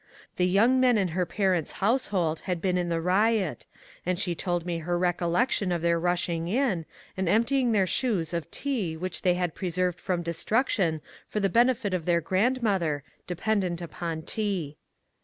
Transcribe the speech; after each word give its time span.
The 0.37 0.47
young 0.47 0.79
men 0.79 0.97
in 0.97 1.09
her 1.09 1.27
par 1.27 1.53
ents' 1.53 1.73
household 1.73 2.39
had 2.49 2.59
been 2.59 2.75
in 2.75 2.89
the 2.89 2.99
riot, 2.99 3.67
and 4.03 4.17
she 4.17 4.33
told 4.33 4.65
me 4.65 4.79
her 4.79 4.97
recollection 4.97 5.71
of 5.71 5.83
their 5.83 5.99
rushing 5.99 6.47
in, 6.47 6.87
and 7.15 7.29
emptying 7.29 7.71
their 7.71 7.85
shoes 7.85 8.33
of 8.33 8.49
tea 8.49 8.97
which 8.97 9.21
they 9.21 9.35
had 9.35 9.53
preserved 9.53 10.01
from 10.01 10.23
destruction 10.23 11.01
for 11.27 11.39
the 11.39 11.49
benefit 11.49 11.93
of 11.93 12.05
their 12.05 12.19
grandmother, 12.19 13.03
dependent 13.27 13.79
upon 13.79 14.23
tea. 14.23 14.75